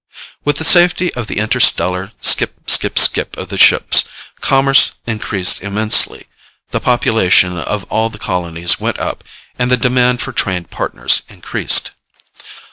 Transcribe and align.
With 0.43 0.55
the 0.55 0.63
safety 0.63 1.13
of 1.13 1.27
the 1.27 1.37
inter 1.37 1.59
stellar 1.59 2.11
skip, 2.21 2.67
skip, 2.67 2.97
skip 2.97 3.37
of 3.37 3.49
the 3.49 3.57
ships, 3.59 4.03
commerce 4.39 4.93
increased 5.05 5.61
immensely, 5.61 6.25
the 6.71 6.79
population 6.79 7.55
of 7.55 7.83
all 7.83 8.09
the 8.09 8.17
colonies 8.17 8.79
went 8.79 8.97
up, 8.97 9.23
and 9.59 9.69
the 9.69 9.77
demand 9.77 10.19
for 10.19 10.33
trained 10.33 10.71
Partners 10.71 11.21
increased. 11.29 11.91